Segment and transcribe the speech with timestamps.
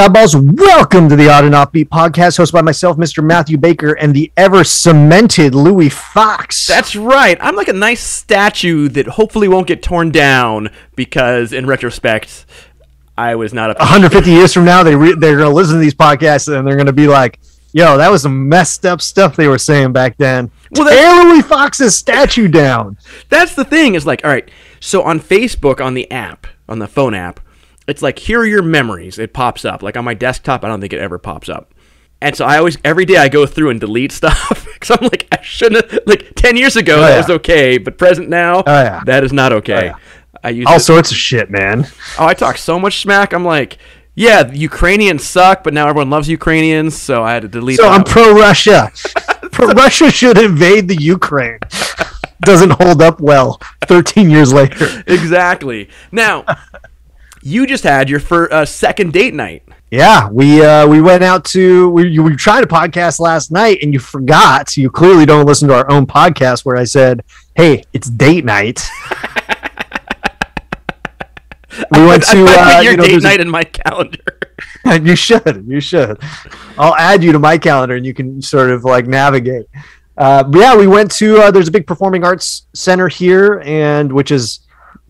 [0.00, 0.56] Oddballs!
[0.58, 3.22] Welcome to the Odd and Offbeat podcast, hosted by myself, Mr.
[3.22, 6.66] Matthew Baker, and the ever cemented Louis Fox.
[6.66, 7.36] That's right.
[7.38, 12.46] I'm like a nice statue that hopefully won't get torn down because, in retrospect,
[13.18, 13.74] I was not a.
[13.74, 16.94] 150 years from now, they re- they're gonna listen to these podcasts and they're gonna
[16.94, 17.38] be like,
[17.72, 21.42] "Yo, that was some messed up stuff they were saying back then." Well, Tear Louis
[21.42, 22.96] Fox's statue down.
[23.28, 23.96] That's the thing.
[23.96, 24.50] Is like, all right.
[24.80, 27.40] So on Facebook, on the app, on the phone app,
[27.90, 29.18] it's like here are your memories.
[29.18, 29.82] It pops up.
[29.82, 31.74] Like on my desktop, I don't think it ever pops up.
[32.22, 35.26] And so I always every day I go through and delete stuff because I'm like
[35.32, 35.90] I shouldn't.
[35.90, 37.16] have- Like ten years ago Oh, that yeah.
[37.18, 39.02] was okay, but present now Oh, yeah.
[39.06, 39.74] that is not okay.
[39.74, 39.94] Oh, yeah.
[40.44, 41.86] I use All it- sorts of shit, man.
[42.18, 43.32] Oh, I talk so much smack.
[43.34, 43.76] I'm like,
[44.14, 47.78] yeah, the Ukrainians suck, but now everyone loves Ukrainians, so I had to delete.
[47.78, 48.90] So I'm pro Russia.
[49.52, 51.58] pro Russia should invade the Ukraine.
[52.42, 53.60] Doesn't hold up well.
[53.86, 55.02] 13 years later.
[55.06, 55.88] exactly.
[56.10, 56.44] Now,
[57.42, 59.62] you just had your fir- uh, second date night.
[59.90, 63.78] Yeah, we uh, we went out to we you were trying to podcast last night
[63.82, 64.76] and you forgot.
[64.76, 67.24] You clearly don't listen to our own podcast where I said,
[67.56, 68.86] "Hey, it's date night."
[71.92, 74.38] we went to put uh, your you know, date there's a- night in my calendar.
[74.84, 75.64] and you should.
[75.66, 76.20] You should.
[76.78, 79.66] I'll add you to my calendar and you can sort of like navigate.
[80.16, 81.38] Uh, but yeah, we went to.
[81.38, 84.60] Uh, there's a big performing arts center here, and which has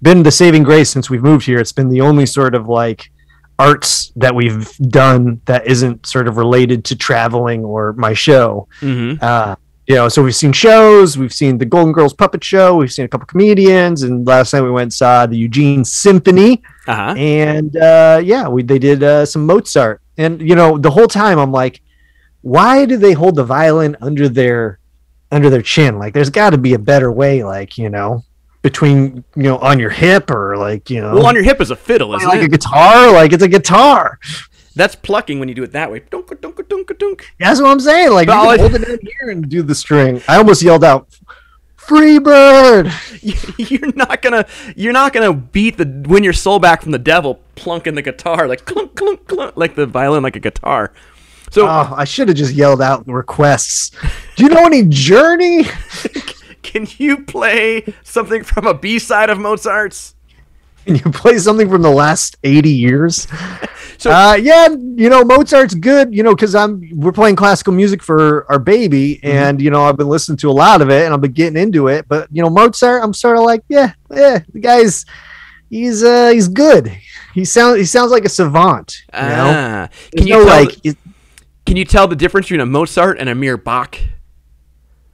[0.03, 1.59] been the saving grace since we've moved here.
[1.59, 3.11] It's been the only sort of like
[3.59, 8.67] arts that we've done that isn't sort of related to traveling or my show.
[8.81, 9.23] mm-hmm.
[9.23, 9.55] Uh,
[9.87, 13.05] you know, so we've seen shows, we've seen the Golden Girls puppet show, we've seen
[13.05, 17.15] a couple comedians, and last night we went and saw the Eugene Symphony Uh huh.
[17.17, 21.41] and uh, yeah, we they did uh, some Mozart, and you know the whole time
[21.41, 21.81] I'm like,
[22.43, 24.79] why do they hold the violin under their
[25.33, 25.99] under their chin?
[25.99, 28.23] Like, there's got to be a better way, like you know,
[28.63, 31.71] between you know on your hip or like you know, Well, on your hip is
[31.71, 34.19] a fiddle, isn't like a guitar, like it's a guitar.
[34.77, 36.01] That's plucking when you do it that way.
[36.11, 37.27] Dunk, dunk, dunk, dunk.
[37.41, 38.13] That's what I'm saying.
[38.13, 40.23] Like, you But can all- hold it down here and do the string.
[40.29, 41.09] I almost yelled out,
[41.77, 42.93] "Free bird!"
[43.59, 44.47] You're not gonna,
[44.77, 48.47] you're not gonna beat the win your soul back from the devil, plunking the guitar
[48.47, 50.93] like clunk, clunk, clunk, like the violin, like a guitar.
[51.51, 53.91] So Oh, I should have just yelled out requests.
[54.37, 55.65] Do you know any Journey?
[56.71, 60.15] Can you play something from a B side of Mozart's?
[60.87, 63.27] Can you play something from the last 80 years?
[63.99, 68.03] So- uh, yeah, you know, Mozart's good, you know, because I'm we're playing classical music
[68.03, 69.27] for our baby, Mm-hmm.
[69.27, 71.61] and you know, I've been listening to a lot of it and I've been getting
[71.63, 72.09] into it.
[72.09, 75.05] But you know, Mozart, I'm sort of like, yeah, yeah, the guy's
[75.69, 76.91] he's uh he's good.
[77.35, 79.03] He sounds he sounds like a savant.
[79.13, 79.53] You know?
[79.55, 79.89] Ah.
[80.17, 80.83] Can you no, tell, like
[81.67, 83.99] can you tell the difference between a Mozart and a mere Bach?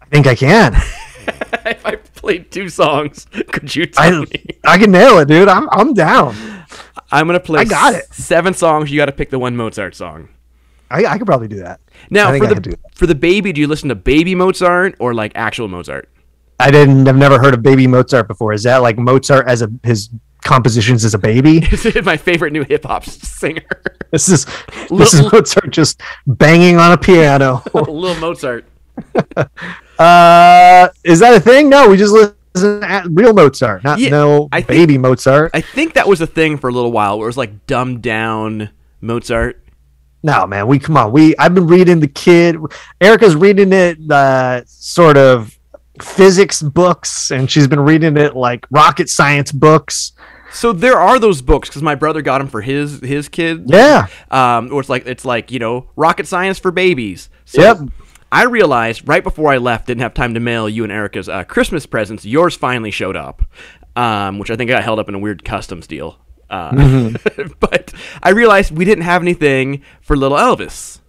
[0.00, 0.76] I think I can.
[1.66, 4.44] if I played two songs, could you tell I me?
[4.64, 5.48] I can nail it, dude.
[5.48, 6.34] I'm I'm down.
[7.10, 8.12] I'm gonna play I got it.
[8.12, 8.90] seven songs.
[8.90, 10.28] You got to pick the one Mozart song.
[10.90, 11.80] I, I could probably do that.
[12.10, 14.94] Now for I could do the for the baby, do you listen to baby Mozart
[14.98, 16.08] or like actual Mozart?
[16.58, 17.06] I didn't.
[17.06, 18.52] I've never heard of Baby Mozart before.
[18.54, 20.08] Is that like Mozart as a his
[20.42, 21.60] compositions as a baby?
[21.70, 23.66] This is my favorite new hip hop singer,
[24.10, 24.46] This is
[24.88, 27.62] this is Mozart just banging on a piano.
[27.74, 28.64] Little Mozart.
[29.98, 31.68] Uh, is that a thing?
[31.68, 35.50] No, we just listen at real Mozart, not Yeah, no I think- baby Mozart.
[35.54, 38.02] I think that was a thing for a little while, where it was like dumbed
[38.02, 38.70] down
[39.00, 39.62] Mozart.
[40.22, 41.12] no, man, we come on.
[41.12, 42.56] We I've been reading the kid.
[43.00, 45.56] Erica's reading it, uh, sort of
[46.00, 50.12] physics books, and she's been reading it like rocket science books.
[50.52, 53.64] So there are those books because my brother got them for his his kid.
[53.66, 57.28] Yeah, Um, or it's like it's like you know rocket science for babies.
[57.44, 57.78] So Yep.
[58.32, 61.44] I realized right before I left, didn't have time to mail you and Erica's uh,
[61.44, 62.24] Christmas presents.
[62.24, 63.42] Yours finally showed up,
[63.94, 66.18] um, which I think got held up in a weird customs deal.
[66.50, 67.52] Uh, Mm-hmm.
[67.60, 67.92] but
[68.22, 71.00] I realized we didn't have anything for little Elvis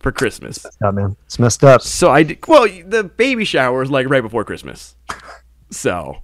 [0.00, 0.64] for Christmas.
[0.82, 1.82] oh man, it's messed up.
[1.82, 4.94] So I did, well, the baby shower was like right before Christmas.
[5.70, 6.18] So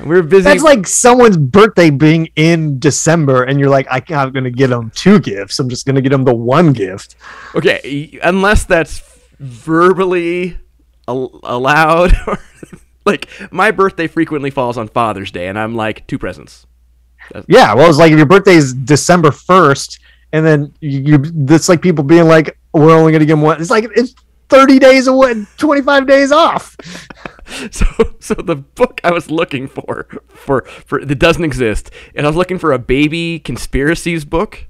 [0.00, 0.42] we were busy.
[0.42, 4.68] That's like someone's birthday being in December, and you're like, I, I'm going to get
[4.68, 5.58] them two gifts.
[5.58, 7.16] I'm just going to get them the one gift.
[7.54, 9.00] Okay, unless that's
[9.38, 10.58] verbally
[11.08, 12.12] al- allowed
[13.04, 16.66] like my birthday frequently falls on Father's Day and I'm like two presents.
[17.48, 19.98] Yeah, well, it's like if your birthday is December 1st,
[20.32, 23.42] and then you, you it's like people being like, we're only going to give them
[23.42, 23.60] one.
[23.60, 24.14] It's like it's
[24.48, 26.76] 30 days away, 25 days off.
[27.70, 27.86] So,
[28.18, 32.34] so the book I was looking for, for, for that doesn't exist, and I was
[32.36, 34.66] looking for a baby conspiracies book.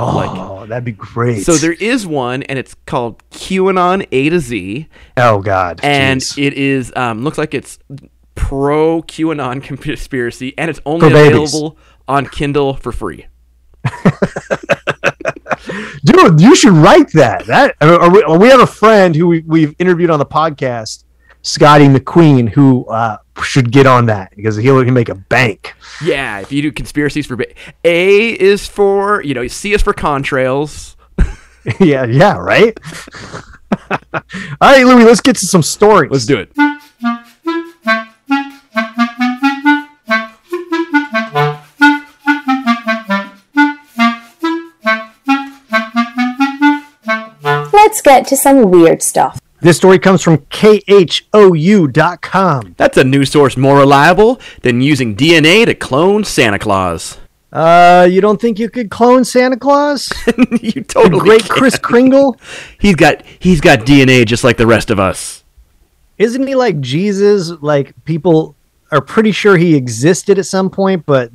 [0.00, 1.44] Oh, that'd be great.
[1.44, 6.46] So there is one, and it's called QAnon A to Z, oh God, and Jeez.
[6.46, 7.78] it is um, looks like it's
[8.34, 11.76] pro QAnon conspiracy, and it's only available
[12.08, 13.26] on Kindle for free.
[16.04, 17.46] dude, you should write that.
[17.46, 21.04] That we, we have a friend who we, we've interviewed on the podcast,
[21.42, 25.74] Scotty McQueen, who uh, should get on that because he'll he make a bank.
[26.02, 27.38] Yeah, if you do conspiracies for
[27.84, 30.96] A is for you know C is for contrails.
[31.80, 32.78] yeah, yeah, right.
[34.12, 34.20] All
[34.60, 36.10] right, Louis, let's get to some stories.
[36.10, 36.52] Let's do it.
[47.72, 49.40] Let's get to some weird stuff.
[49.62, 51.24] This story comes from khou.com.
[52.78, 57.18] That's a news source more reliable than using DNA to clone Santa Claus.
[57.52, 60.10] Uh, you don't think you could clone Santa Claus?
[60.62, 61.56] you The totally great can.
[61.56, 62.38] Kris Kringle?
[62.78, 65.44] He's got he's got DNA just like the rest of us.
[66.16, 67.50] Isn't he like Jesus?
[67.60, 68.54] Like people
[68.92, 71.30] are pretty sure he existed at some point, but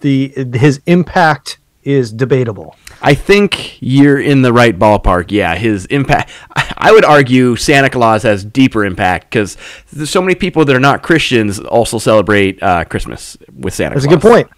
[0.00, 2.76] the his impact is debatable.
[3.02, 5.30] I think you're in the right ballpark.
[5.30, 6.30] Yeah, his impact.
[6.54, 9.56] I would argue Santa Claus has deeper impact because
[9.92, 14.06] there's so many people that are not Christians also celebrate uh, Christmas with Santa That's
[14.06, 14.48] a good point.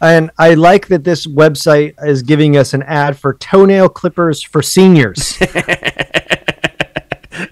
[0.00, 4.62] And I like that this website is giving us an ad for toenail clippers for
[4.62, 5.38] seniors.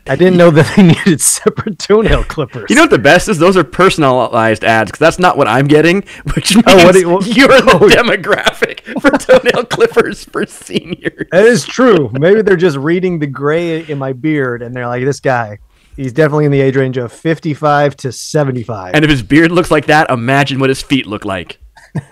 [0.09, 2.67] I didn't know that they needed separate toenail clippers.
[2.71, 3.39] You know what the best is?
[3.39, 6.03] Those are personalized ads because that's not what I'm getting,
[6.35, 7.89] which means Oh, what you- what- you're the oh.
[7.89, 11.27] demographic for toenail clippers for seniors.
[11.31, 12.11] that is true.
[12.13, 15.59] Maybe they're just reading the gray in my beard and they're like, this guy,
[15.97, 18.95] he's definitely in the age range of 55 to 75.
[18.95, 21.59] And if his beard looks like that, imagine what his feet look like.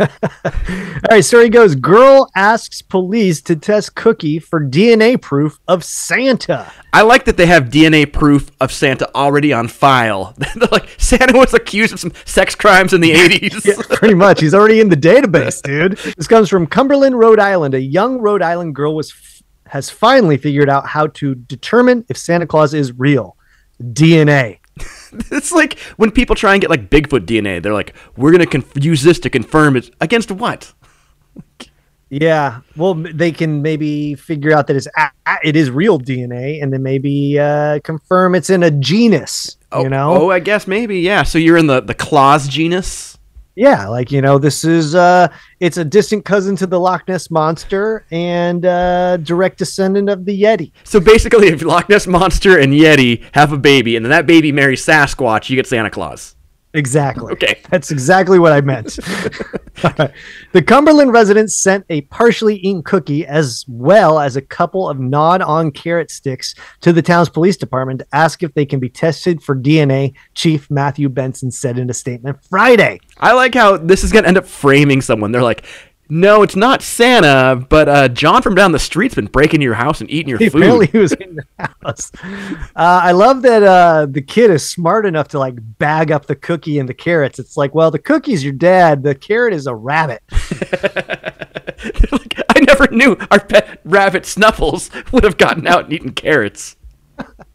[0.00, 0.08] All
[1.11, 6.70] right, story goes Girl asks police to test cookie for DNA proof of Santa.
[6.93, 10.34] I like that they have DNA proof of Santa already on file.
[10.38, 13.64] They're like Santa was accused of some sex crimes in the 80s.
[13.64, 14.40] Yeah, pretty much.
[14.40, 15.99] He's already in the database, dude.
[16.17, 17.75] This comes from Cumberland, Rhode Island.
[17.75, 19.12] A young Rhode Island girl was
[19.67, 23.37] has finally figured out how to determine if Santa Claus is real.
[23.82, 24.58] DNA.
[25.30, 28.72] It's like when people try and get like Bigfoot DNA, they're like, "We're gonna conf-
[28.82, 30.72] use this to confirm it against what?"
[32.08, 32.60] Yeah.
[32.76, 36.72] Well, they can maybe figure out that it's a- a- it is real DNA, and
[36.72, 39.56] then maybe uh, confirm it's in a genus.
[39.72, 40.12] Oh, you know.
[40.14, 41.24] oh, I guess maybe, yeah.
[41.24, 43.15] So you're in the the claws genus.
[43.56, 45.29] Yeah, like you know, this is uh
[45.61, 50.43] it's a distant cousin to the Loch Ness monster and uh direct descendant of the
[50.43, 50.73] Yeti.
[50.85, 54.53] So basically, if Loch Ness monster and Yeti have a baby, and then that baby
[54.53, 56.36] marries Sasquatch, you get Santa Claus.
[56.76, 57.32] Exactly.
[57.32, 57.58] Okay.
[57.70, 58.87] That's exactly what I meant.
[60.52, 65.43] the Cumberland residents sent a partially eaten cookie as well as a couple of gnawed
[65.43, 69.43] on carrot sticks to the town's police department to ask if they can be tested
[69.43, 73.00] for DNA, Chief Matthew Benson said in a statement Friday.
[73.19, 75.32] I like how this is gonna end up framing someone.
[75.32, 75.64] They're like,
[76.08, 80.00] "No, it's not Santa, but uh, John from down the street's been breaking your house
[80.00, 82.12] and eating your food." Apparently, he was in the house.
[82.23, 86.37] Uh, I love that uh, the kid is smart enough to like bag up the
[86.37, 87.38] cookie and the carrots.
[87.38, 89.02] It's like, well, the cookie's your dad.
[89.02, 90.23] The carrot is a rabbit.
[92.11, 96.76] Like, I never knew our pet rabbit Snuffles would have gotten out and eaten carrots.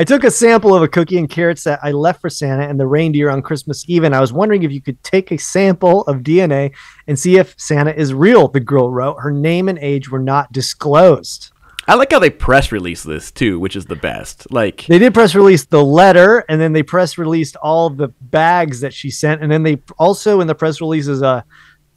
[0.00, 2.80] I took a sample of a cookie and carrots that I left for Santa and
[2.80, 6.04] the reindeer on Christmas Eve, and I was wondering if you could take a sample
[6.04, 6.72] of DNA
[7.06, 8.48] and see if Santa is real.
[8.48, 9.16] The girl wrote.
[9.20, 11.52] Her name and age were not disclosed.
[11.86, 14.50] I like how they press release this too, which is the best.
[14.50, 18.80] Like, They did press release the letter, and then they press released all the bags
[18.80, 21.44] that she sent, and then they also in the press release is a,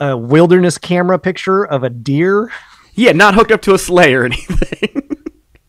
[0.01, 2.51] a wilderness camera picture of a deer.
[2.95, 5.12] yeah, not hooked up to a sleigh or anything.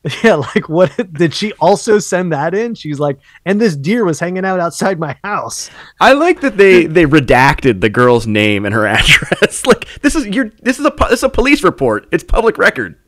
[0.23, 2.75] Yeah, like what did she also send that in?
[2.75, 5.71] She's like, and this deer was hanging out outside my house.
[6.01, 9.65] I like that they they redacted the girl's name and her address.
[9.67, 12.07] like, this is your this is a this is a police report.
[12.13, 12.99] It's public record.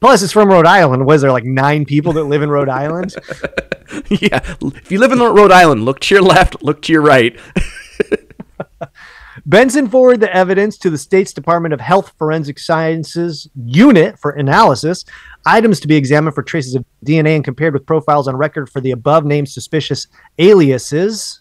[0.00, 1.06] Plus, it's from Rhode Island.
[1.06, 3.14] Was there like nine people that live in Rhode Island?
[4.08, 7.38] yeah, if you live in Rhode Island, look to your left, look to your right.
[9.46, 15.04] Benson forwarded the evidence to the state's Department of Health Forensic Sciences unit for analysis.
[15.46, 18.80] Items to be examined for traces of DNA and compared with profiles on record for
[18.80, 20.06] the above named suspicious
[20.38, 21.40] aliases.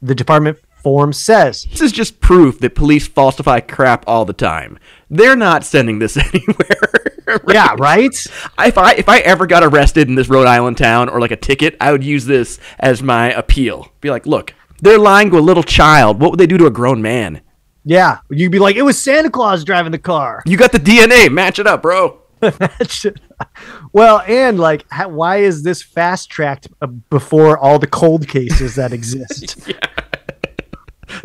[0.00, 1.66] The department form says.
[1.70, 4.78] This is just proof that police falsify crap all the time.
[5.10, 7.40] They're not sending this anywhere.
[7.48, 8.14] Yeah, right.
[8.58, 11.36] If I if I ever got arrested in this Rhode Island town or like a
[11.36, 13.92] ticket, I would use this as my appeal.
[14.00, 16.20] Be like, look, they're lying to a little child.
[16.20, 17.42] What would they do to a grown man?
[17.84, 20.42] Yeah, you'd be like, it was Santa Claus driving the car.
[20.46, 21.32] You got the DNA.
[21.32, 22.20] Match it up, bro.
[23.92, 28.74] well, and like, how, why is this fast tracked uh, before all the cold cases
[28.76, 29.70] that exist?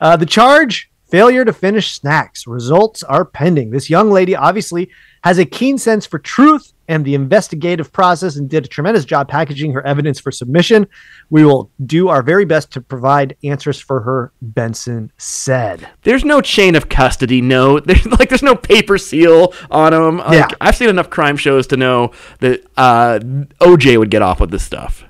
[0.00, 2.46] uh, the charge failure to finish snacks.
[2.46, 3.70] Results are pending.
[3.70, 4.90] This young lady obviously
[5.24, 9.26] has a keen sense for truth and the investigative process and did a tremendous job
[9.26, 10.86] packaging her evidence for submission.
[11.30, 15.88] We will do our very best to provide answers for her, Benson said.
[16.02, 17.40] There's no chain of custody.
[17.40, 20.18] No, there's like there's no paper seal on them.
[20.18, 20.56] Like, Yeah.
[20.60, 23.18] I've seen enough crime shows to know that uh,
[23.62, 25.06] OJ would get off with this stuff.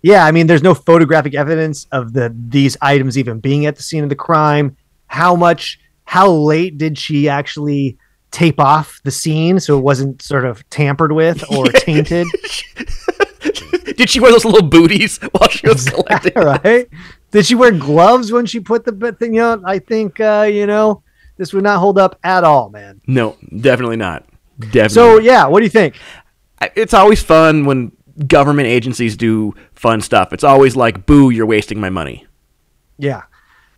[0.00, 3.82] Yeah, I mean, there's no photographic evidence of the these items even being at the
[3.82, 4.78] scene of the crime.
[5.08, 5.78] How much?
[6.04, 7.98] How late did she actually
[8.30, 12.26] tape off the scene so it wasn't sort of tampered with or tainted?
[13.96, 16.32] Did she wear those little booties while she was collecting?
[16.36, 16.88] right?
[17.30, 19.62] Did she wear gloves when she put the thing out?
[19.64, 21.02] I think uh, you know
[21.36, 23.00] this would not hold up at all, man.
[23.06, 24.24] No, definitely not.
[24.58, 24.88] Definitely.
[24.88, 25.96] So yeah, what do you think?
[26.74, 27.92] It's always fun when
[28.26, 30.32] government agencies do fun stuff.
[30.32, 32.26] It's always like, "Boo, you're wasting my money."
[32.98, 33.22] Yeah.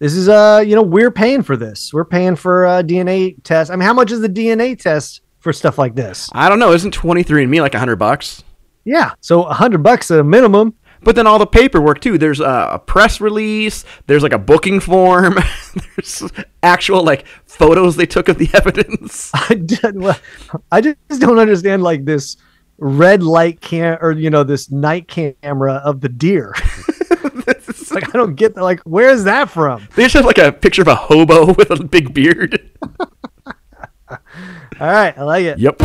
[0.00, 1.92] This is uh, you know, we're paying for this.
[1.92, 3.70] We're paying for uh DNA test.
[3.70, 6.28] I mean, how much is the DNA test for stuff like this?
[6.32, 6.72] I don't know.
[6.72, 8.42] Isn't 23andMe like a hundred bucks?
[8.84, 9.12] Yeah.
[9.20, 10.74] So a hundred bucks at a minimum.
[11.02, 12.18] But then all the paperwork too.
[12.18, 13.84] There's a, a press release.
[14.06, 15.36] There's like a booking form.
[15.96, 16.22] there's
[16.62, 19.30] actual like photos they took of the evidence.
[19.34, 20.18] I did, well,
[20.70, 22.36] I just don't understand like this
[22.78, 26.54] red light cam or you know this night camera of the deer.
[27.50, 28.62] It's like I don't get that.
[28.62, 29.88] Like, where is that from?
[29.96, 32.70] They just have like a picture of a hobo with a big beard.
[34.10, 34.18] All
[34.80, 35.58] right, I like it.
[35.58, 35.80] Yep.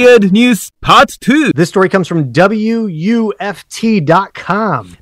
[0.00, 1.52] Weird News Part 2.
[1.54, 3.36] This story comes from WUFT.com.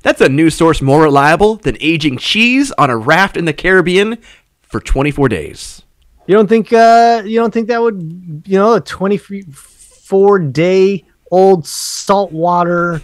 [0.03, 4.17] That's a news source more reliable than aging cheese on a raft in the Caribbean
[4.61, 5.83] for 24 days.
[6.27, 11.65] You don't think uh you don't think that would you know a 24 day old
[11.65, 13.01] saltwater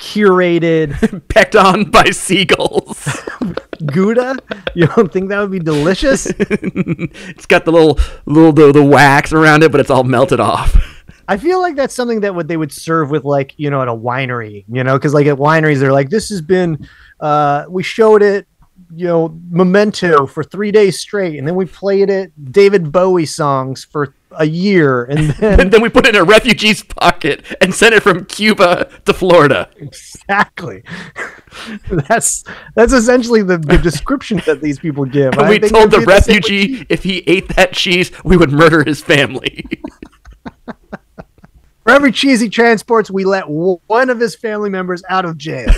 [0.00, 3.22] curated Pecked on by seagulls.
[3.86, 4.38] gouda?
[4.74, 6.26] You don't think that would be delicious?
[6.36, 10.91] it's got the little little the, the wax around it, but it's all melted off.
[11.32, 13.88] I feel like that's something that would they would serve with like you know at
[13.88, 16.86] a winery, you know, because like at wineries they're like this has been,
[17.20, 18.46] uh, we showed it,
[18.94, 23.82] you know, memento for three days straight, and then we played it David Bowie songs
[23.82, 27.74] for a year, and then and then we put it in a refugee's pocket and
[27.74, 29.70] sent it from Cuba to Florida.
[29.76, 30.84] exactly,
[31.90, 35.32] that's that's essentially the, the description that these people give.
[35.38, 38.52] And we told the be same with refugee if he ate that cheese, we would
[38.52, 39.64] murder his family.
[41.82, 45.72] for every cheese he transports, we let one of his family members out of jail.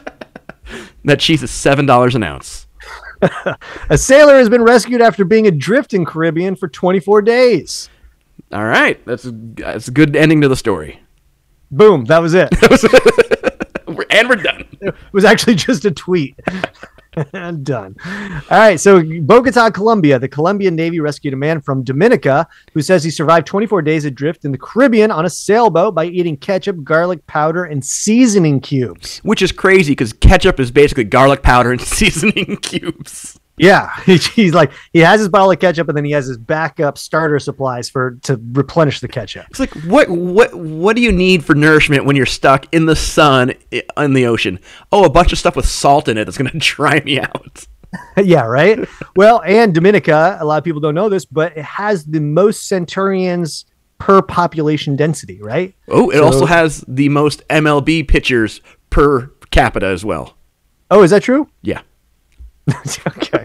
[1.04, 2.66] that cheese is seven dollars an ounce.
[3.90, 7.88] a sailor has been rescued after being adrift in Caribbean for 24 days.
[8.52, 11.00] All right, that's a, that's a good ending to the story.
[11.70, 12.50] Boom, that was it.
[14.10, 14.64] And we're done.
[14.80, 16.38] it was actually just a tweet.
[17.62, 17.96] done.
[18.04, 18.78] All right.
[18.78, 20.18] So, Bogota, Colombia.
[20.18, 24.44] The Colombian Navy rescued a man from Dominica who says he survived 24 days adrift
[24.44, 29.18] in the Caribbean on a sailboat by eating ketchup, garlic powder, and seasoning cubes.
[29.20, 33.38] Which is crazy because ketchup is basically garlic powder and seasoning cubes.
[33.58, 33.90] Yeah.
[34.04, 37.38] He's like, he has his bottle of ketchup and then he has his backup starter
[37.38, 39.46] supplies for to replenish the ketchup.
[39.50, 42.96] It's like what what what do you need for nourishment when you're stuck in the
[42.96, 43.54] sun
[43.96, 44.60] in the ocean?
[44.92, 47.66] Oh, a bunch of stuff with salt in it that's gonna dry me out.
[48.16, 48.86] yeah, right.
[49.14, 52.68] Well, and Dominica, a lot of people don't know this, but it has the most
[52.68, 53.64] centenarians
[53.98, 55.74] per population density, right?
[55.88, 58.60] Oh, it So- also has the most MLB pitchers
[58.90, 60.36] per capita as well.
[60.90, 61.48] Oh, is that true?
[61.62, 61.80] Yeah.
[63.06, 63.44] okay.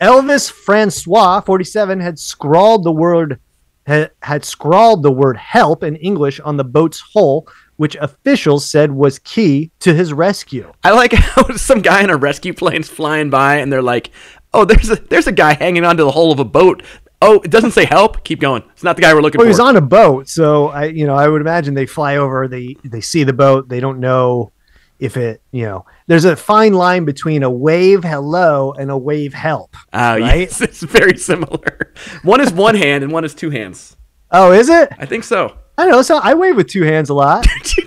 [0.00, 3.40] Elvis Francois, 47, had scrawled the word
[3.88, 8.92] had, had scrawled the word help in English on the boat's hull, which officials said
[8.92, 10.70] was key to his rescue.
[10.84, 14.10] I like how some guy in a rescue plane's flying by and they're like,
[14.52, 16.82] "Oh, there's a there's a guy hanging onto the hull of a boat.
[17.22, 18.22] Oh, it doesn't say help.
[18.24, 18.62] Keep going.
[18.72, 19.44] It's not the guy we're looking for.
[19.44, 21.86] Well, he for." was on a boat, so I, you know, I would imagine they
[21.86, 24.52] fly over, they they see the boat, they don't know,
[24.98, 29.32] if it, you know, there's a fine line between a wave hello and a wave
[29.34, 29.76] help.
[29.92, 30.40] Oh, Right?
[30.40, 31.92] yes, it's very similar.
[32.22, 33.96] One is one hand and one is two hands.
[34.30, 34.90] Oh, is it?
[34.98, 35.56] I think so.
[35.78, 36.02] I don't know.
[36.02, 37.46] So I wave with two hands a lot.
[37.76, 37.84] you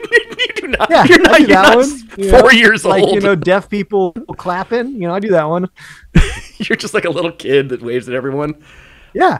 [0.55, 0.89] do not.
[0.89, 1.89] Yeah, you're not, you're that not one.
[2.17, 3.13] You four know, years like old.
[3.13, 4.93] you know, deaf people clapping.
[4.93, 5.69] You know, I do that one.
[6.57, 8.63] you're just like a little kid that waves at everyone.
[9.13, 9.39] Yeah.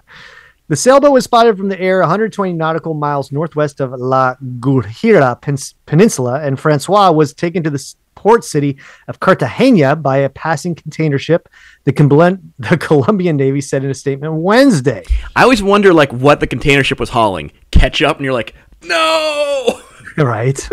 [0.71, 5.75] The sailboat was spotted from the air 120 nautical miles northwest of La Guajira Pens-
[5.85, 8.77] Peninsula, and Francois was taken to the port city
[9.09, 11.49] of Cartagena by a passing container ship.
[11.83, 15.03] The, Comblen- the Colombian Navy said in a statement Wednesday.
[15.35, 17.51] I always wonder like what the container ship was hauling.
[17.71, 19.81] Ketchup, and you're like, no.
[20.17, 20.69] Right.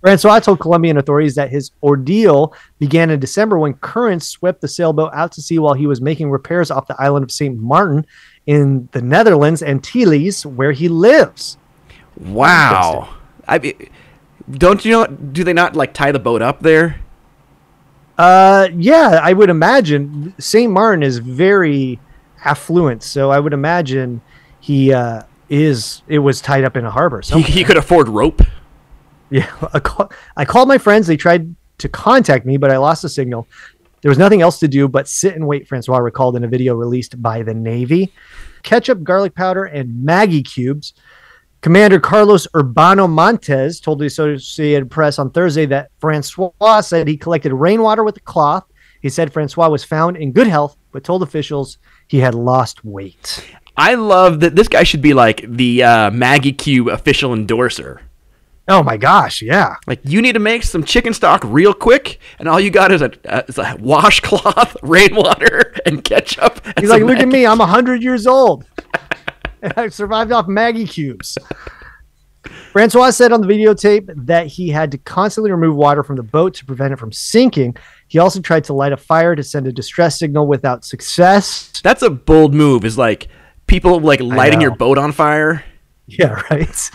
[0.00, 5.10] Francois told Colombian authorities that his ordeal began in December when currents swept the sailboat
[5.12, 7.58] out to sea while he was making repairs off the island of St.
[7.58, 8.06] Martin
[8.46, 11.58] in the Netherlands, Antilles, where he lives.
[12.18, 13.14] Wow.
[13.46, 13.90] I mean,
[14.50, 15.06] don't you know?
[15.06, 17.00] Do they not like tie the boat up there?
[18.18, 20.70] Uh, yeah, I would imagine St.
[20.70, 21.98] Martin is very
[22.44, 24.20] affluent, so I would imagine
[24.60, 26.02] he uh, is.
[26.06, 27.22] It was tied up in a harbor.
[27.24, 28.42] He, he could afford rope.
[29.30, 31.06] Yeah, I, call, I called my friends.
[31.06, 33.48] They tried to contact me, but I lost the signal.
[34.02, 35.68] There was nothing else to do but sit and wait.
[35.68, 38.12] Francois recalled in a video released by the Navy.
[38.62, 40.94] Ketchup, garlic powder, and Maggi cubes.
[41.60, 47.52] Commander Carlos Urbano Montes told the Associated Press on Thursday that Francois said he collected
[47.52, 48.64] rainwater with a cloth.
[49.02, 51.78] He said Francois was found in good health, but told officials
[52.08, 53.44] he had lost weight.
[53.76, 58.02] I love that this guy should be like the uh, Maggi Cube official endorser.
[58.70, 59.74] Oh my gosh, yeah.
[59.88, 63.02] Like you need to make some chicken stock real quick, and all you got is
[63.02, 66.64] a, uh, is a washcloth, rainwater, and ketchup.
[66.64, 68.64] and He's like, look at me, I'm 100 years old.
[69.62, 71.36] and I survived off Maggi cubes.
[72.70, 76.54] Francois said on the videotape that he had to constantly remove water from the boat
[76.54, 77.76] to prevent it from sinking.
[78.06, 81.72] He also tried to light a fire to send a distress signal without success.
[81.82, 82.84] That's a bold move.
[82.84, 83.26] Is like
[83.66, 85.64] people like lighting your boat on fire.
[86.18, 86.90] Yeah, right.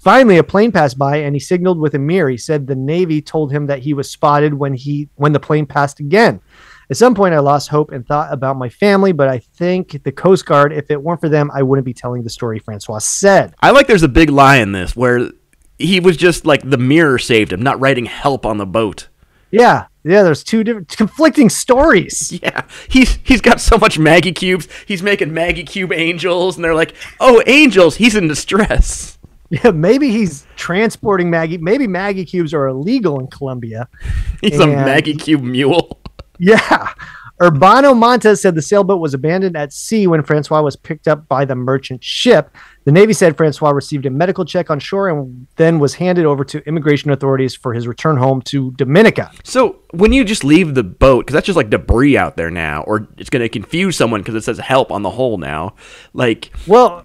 [0.00, 2.30] Finally, a plane passed by and he signaled with a mirror.
[2.30, 5.66] He said the Navy told him that he was spotted when he when the plane
[5.66, 6.40] passed again.
[6.88, 10.12] At some point, I lost hope and thought about my family, but I think the
[10.12, 13.54] Coast Guard, if it weren't for them, I wouldn't be telling the story, Francois said.
[13.60, 15.30] I like there's a big lie in this where
[15.78, 19.08] he was just like the mirror saved him, not writing help on the boat.
[19.50, 22.32] Yeah, yeah, there's two different conflicting stories.
[22.42, 24.68] Yeah, he's he's got so much Maggi cubes.
[24.86, 27.96] He's making Maggi cube angels, and they're like, "Oh, angels!
[27.96, 31.60] He's in distress." Yeah, maybe he's transporting Maggi.
[31.60, 33.88] Maybe Maggi cubes are illegal in Colombia.
[34.40, 36.00] He's a Maggi cube mule.
[36.40, 36.92] Yeah.
[37.40, 41.44] Urbano Montes said the sailboat was abandoned at sea when Francois was picked up by
[41.44, 42.50] the merchant ship.
[42.86, 46.44] The Navy said Francois received a medical check on shore and then was handed over
[46.44, 49.32] to immigration authorities for his return home to Dominica.
[49.42, 52.82] So when you just leave the boat, because that's just like debris out there now,
[52.82, 55.74] or it's going to confuse someone because it says "help" on the hull now.
[56.12, 57.04] Like, Well,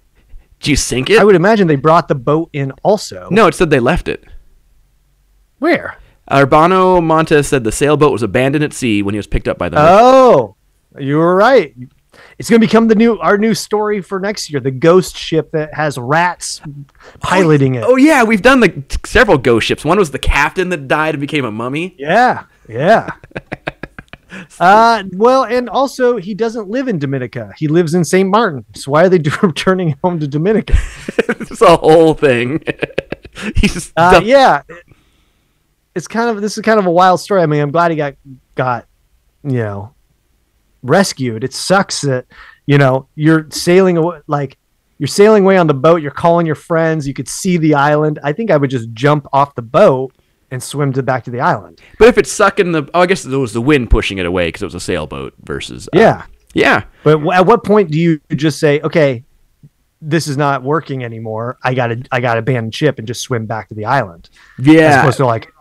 [0.60, 1.18] do you sink it?
[1.18, 3.28] I would imagine they brought the boat in also.
[3.32, 4.24] no, it said they left it.
[5.58, 5.98] Where?
[6.30, 9.70] Urbano Montes said the sailboat was abandoned at sea when he was picked up by
[9.70, 9.78] the.
[9.80, 10.56] Oh,
[11.00, 11.76] you were right.
[12.38, 14.60] It's going to become the new our new story for next year.
[14.60, 16.62] The ghost ship that has rats
[17.20, 17.84] piloting it.
[17.86, 19.86] Oh yeah, we've done the several ghost ships.
[19.86, 21.96] One was the captain that died and became a mummy.
[21.98, 23.10] Yeah, yeah.
[24.60, 27.54] uh, well, and also he doesn't live in Dominica.
[27.58, 28.30] He lives in St.
[28.30, 28.66] Martin.
[28.76, 30.74] So why are they returning home to Dominica?
[31.18, 32.64] it's a whole thing.
[33.56, 34.64] He's Uh, yeah,
[35.96, 37.42] it's kind of this is kind of a wild story.
[37.42, 38.16] I mean, I'm glad he got
[38.56, 38.88] got
[39.44, 39.94] you know
[40.84, 41.44] rescued.
[41.44, 42.26] It sucks that
[42.66, 44.58] you know you're sailing away like.
[44.98, 46.04] You're sailing away on the boat.
[46.04, 47.08] You're calling your friends.
[47.08, 48.20] You could see the island.
[48.24, 50.14] I think I would just jump off the boat
[50.52, 51.82] and swim to back to the island.
[51.98, 54.50] But if it's sucking the, oh, I guess it was the wind pushing it away
[54.50, 55.88] because it was a sailboat versus.
[55.88, 56.26] uh, Yeah.
[56.54, 56.84] yeah.
[57.04, 59.24] But w- at what point do you just say, okay,
[60.04, 61.58] this is not working anymore.
[61.64, 64.30] I gotta I gotta abandon ship and just swim back to the island.
[64.60, 64.82] Yeah.
[64.82, 65.52] As opposed to like,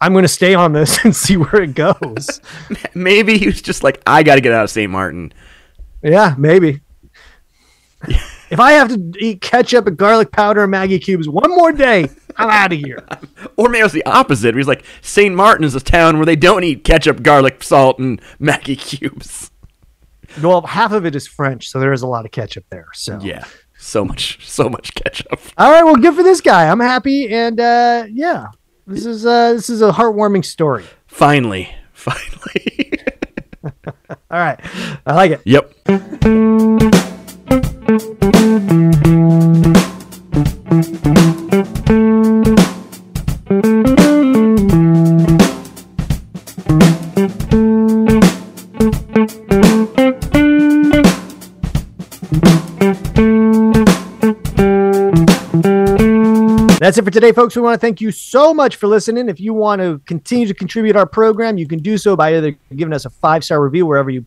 [0.00, 2.40] I'm gonna stay on this and see where it goes.
[2.94, 4.90] Maybe he was just like, I got to get out of St.
[4.90, 5.32] Martin.
[6.02, 6.80] yeah, maybe.
[8.50, 12.08] if I have to eat ketchup and garlic powder and Maggi cubes one more day,
[12.36, 13.04] I'm out of here.
[13.56, 14.54] Or maybe it was the opposite.
[14.54, 15.34] He's like, St.
[15.34, 19.50] Martin is a town where they don't eat ketchup, garlic, salt, and Maggie cubes.
[20.42, 22.88] well, half of it is French, so there is a lot of ketchup there.
[22.92, 23.44] So Yeah.
[23.78, 25.40] So much, so much ketchup.
[25.58, 26.68] All right, well, good for this guy.
[26.68, 28.46] I'm happy, and uh, yeah,
[28.86, 30.84] this is uh, this is a heartwarming story.
[31.06, 31.74] Finally.
[31.92, 32.92] Finally.
[34.30, 34.60] All right,
[35.06, 35.40] I like it.
[35.44, 35.72] yep.
[56.78, 57.56] That's it for today, folks.
[57.56, 59.30] We want to thank you so much for listening.
[59.30, 62.54] If you want to continue to contribute our program, you can do so by either
[62.74, 64.26] giving us a five star review wherever you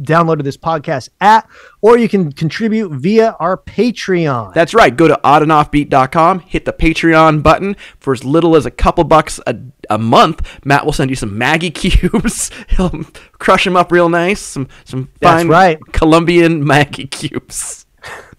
[0.00, 1.48] downloaded this podcast at,
[1.80, 4.54] or you can contribute via our Patreon.
[4.54, 4.96] That's right.
[4.96, 9.56] Go to oddandoffbeat.com, hit the Patreon button for as little as a couple bucks a,
[9.90, 10.64] a month.
[10.64, 12.52] Matt will send you some Maggi cubes.
[12.68, 12.92] He'll
[13.32, 14.40] crush them up real nice.
[14.40, 15.80] Some some That's fine right.
[15.92, 17.86] Colombian Maggi cubes.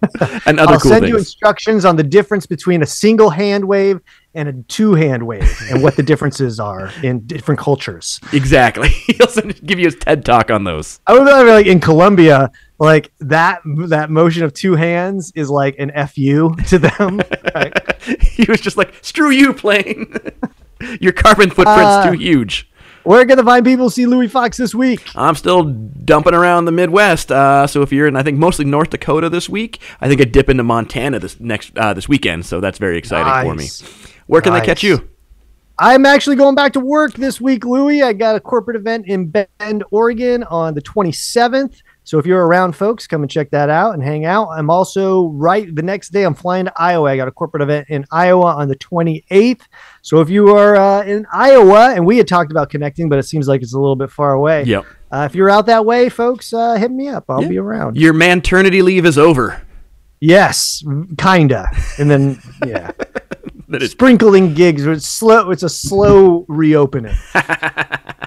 [0.46, 4.00] and other I'll cool send you instructions on the difference between a single hand wave
[4.34, 8.20] and a two hand wave and what the differences are in different cultures.
[8.32, 8.88] exactly.
[9.06, 11.00] He'll send, give you his TED talk on those.
[11.06, 15.76] I would rather like in Colombia, like that that motion of two hands is like
[15.78, 17.20] an fu to them.
[17.54, 18.02] right?
[18.22, 20.14] he was just like, "Screw you, plane.
[21.00, 22.69] Your carbon footprint's Uh, too huge."
[23.02, 25.08] Where can the fine people see Louis Fox this week?
[25.16, 27.32] I'm still dumping around the Midwest.
[27.32, 30.24] Uh, so if you're in, I think mostly North Dakota this week, I think I
[30.24, 32.44] dip into Montana this next uh, this weekend.
[32.44, 33.68] So that's very exciting for me.
[34.26, 35.08] Where can they catch you?
[35.82, 38.02] I'm actually going back to work this week, Louis.
[38.02, 41.80] I got a corporate event in Bend, Oregon on the 27th.
[42.10, 44.48] So if you're around, folks, come and check that out and hang out.
[44.48, 46.24] I'm also right the next day.
[46.24, 47.08] I'm flying to Iowa.
[47.08, 49.60] I got a corporate event in Iowa on the 28th.
[50.02, 53.26] So if you are uh, in Iowa, and we had talked about connecting, but it
[53.26, 54.64] seems like it's a little bit far away.
[54.64, 54.86] Yep.
[55.12, 57.26] Uh, if you're out that way, folks, uh, hit me up.
[57.28, 57.48] I'll Yeah.
[57.48, 57.96] be around.
[57.96, 59.62] Your maternity leave is over.
[60.18, 60.82] Yes,
[61.16, 61.68] kinda.
[61.96, 62.90] And then yeah,
[63.68, 64.84] That is sprinkling gigs.
[64.84, 65.52] It's slow.
[65.52, 67.14] It's a slow reopening.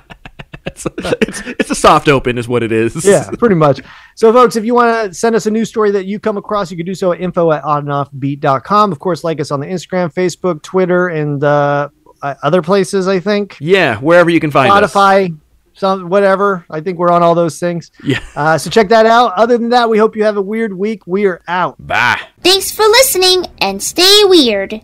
[0.73, 0.87] it's,
[1.21, 3.05] it's, it's a soft open, is what it is.
[3.05, 3.81] yeah, pretty much.
[4.15, 6.71] So, folks, if you want to send us a news story that you come across,
[6.71, 8.91] you can do so at info at oddandoffbeat.com.
[8.91, 11.89] Of course, like us on the Instagram, Facebook, Twitter, and uh,
[12.21, 13.57] uh, other places, I think.
[13.59, 14.93] Yeah, wherever you can find us.
[14.93, 15.37] Spotify,
[15.73, 16.65] some whatever.
[16.69, 17.91] I think we're on all those things.
[18.03, 18.23] Yeah.
[18.35, 19.33] Uh, so check that out.
[19.33, 21.05] Other than that, we hope you have a weird week.
[21.05, 21.75] We are out.
[21.85, 22.21] Bye.
[22.41, 24.81] Thanks for listening and stay weird.